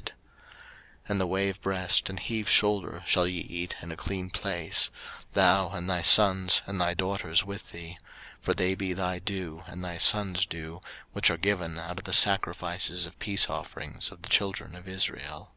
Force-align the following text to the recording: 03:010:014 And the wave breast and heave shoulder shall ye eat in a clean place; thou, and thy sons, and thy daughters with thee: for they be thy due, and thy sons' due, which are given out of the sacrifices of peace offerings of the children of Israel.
03:010:014 0.00 0.12
And 1.10 1.20
the 1.20 1.26
wave 1.26 1.60
breast 1.60 2.08
and 2.08 2.18
heave 2.18 2.48
shoulder 2.48 3.02
shall 3.06 3.26
ye 3.26 3.40
eat 3.42 3.76
in 3.82 3.92
a 3.92 3.98
clean 3.98 4.30
place; 4.30 4.88
thou, 5.34 5.68
and 5.72 5.90
thy 5.90 6.00
sons, 6.00 6.62
and 6.66 6.80
thy 6.80 6.94
daughters 6.94 7.44
with 7.44 7.72
thee: 7.72 7.98
for 8.40 8.54
they 8.54 8.74
be 8.74 8.94
thy 8.94 9.18
due, 9.18 9.62
and 9.66 9.84
thy 9.84 9.98
sons' 9.98 10.46
due, 10.46 10.80
which 11.12 11.28
are 11.28 11.36
given 11.36 11.78
out 11.78 11.98
of 11.98 12.06
the 12.06 12.14
sacrifices 12.14 13.04
of 13.04 13.18
peace 13.18 13.50
offerings 13.50 14.10
of 14.10 14.22
the 14.22 14.30
children 14.30 14.74
of 14.74 14.88
Israel. 14.88 15.52